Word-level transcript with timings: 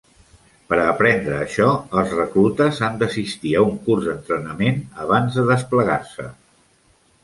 Per 0.69 0.79
a 0.83 0.87
aprendre 0.93 1.35
això, 1.39 1.67
els 2.01 2.15
"reclutes" 2.21 2.81
han 2.89 2.99
d'assistir 3.05 3.55
a 3.55 3.63
un 3.69 3.79
curs 3.87 4.11
d'entrenament 4.11 4.85
abans 5.09 5.41
de 5.41 5.49
desplegar-se. 5.55 6.33